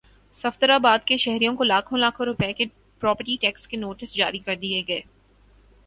صفدرآباد 0.37 0.99
کے 1.05 1.17
شہریوں 1.17 1.55
کو 1.55 1.63
لاکھوں 1.63 1.97
لاکھوں 1.97 2.25
روپے 2.25 2.51
کے 2.53 2.65
پراپرٹی 3.01 3.37
ٹیکس 3.41 3.67
کے 3.67 3.77
نوٹس 3.77 4.15
جاری 4.15 4.39
کردیئے 4.39 4.81
گئے 4.87 5.01